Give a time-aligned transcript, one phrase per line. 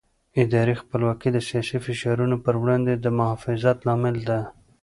[0.43, 4.39] اداري خپلواکي د سیاسي فشارونو پر وړاندې د محافظت لامل ده